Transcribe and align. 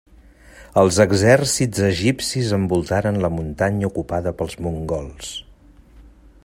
Els 0.83 0.95
exèrcits 1.03 1.83
egipcis 1.89 2.55
envoltaren 2.57 3.21
la 3.27 3.31
muntanya 3.37 3.93
ocupada 3.93 4.35
pels 4.41 4.59
mongols. 4.69 5.33